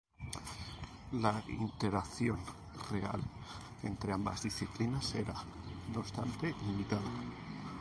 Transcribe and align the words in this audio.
La 1.11 1.43
interacción 1.47 2.39
real 2.89 3.21
entre 3.83 4.13
ambas 4.13 4.41
disciplinas 4.41 5.13
era, 5.13 5.35
no 5.93 5.99
obstante, 5.99 6.55
limitada. 6.65 7.03